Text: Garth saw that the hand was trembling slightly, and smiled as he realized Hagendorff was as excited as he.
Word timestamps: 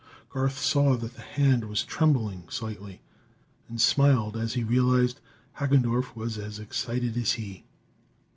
Garth 0.31 0.57
saw 0.57 0.95
that 0.97 1.13
the 1.13 1.21
hand 1.21 1.65
was 1.65 1.83
trembling 1.83 2.45
slightly, 2.49 3.01
and 3.69 3.79
smiled 3.79 4.35
as 4.35 4.55
he 4.55 4.63
realized 4.63 5.19
Hagendorff 5.59 6.15
was 6.15 6.39
as 6.39 6.57
excited 6.57 7.15
as 7.15 7.33
he. 7.33 7.65